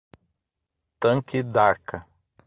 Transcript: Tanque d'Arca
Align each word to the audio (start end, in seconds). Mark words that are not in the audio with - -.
Tanque 0.99 1.43
d'Arca 1.43 2.07